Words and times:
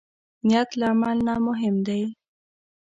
نیت 0.47 0.69
له 0.79 0.85
عمل 0.93 1.17
نه 1.27 1.33
مهم 1.47 1.75
دی. 1.87 2.03